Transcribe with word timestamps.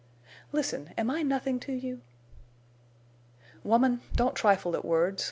"Listen. 0.51 0.95
Am 0.97 1.11
I 1.11 1.21
nothing 1.21 1.59
to 1.59 1.71
you?" 1.73 2.01
"Woman—don't 3.63 4.33
trifle 4.33 4.75
at 4.75 4.83
words! 4.83 5.19